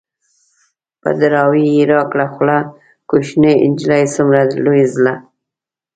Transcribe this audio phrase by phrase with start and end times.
[1.01, 2.59] په دراوۍ يې راکړه خوله-
[3.09, 5.13] کوشنی نجلۍ څومره لوی زړه